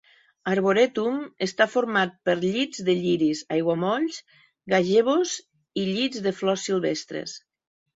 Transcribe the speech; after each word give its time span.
Arboretum 0.51 1.19
està 1.47 1.67
format 1.73 2.15
per 2.29 2.35
llits 2.41 2.83
de 2.89 2.97
lliris, 3.03 3.45
aiguamolls, 3.59 4.19
gazebos 4.77 5.39
i 5.85 5.89
llits 5.95 6.29
de 6.29 6.39
flors 6.43 6.71
silvestres. 6.73 7.43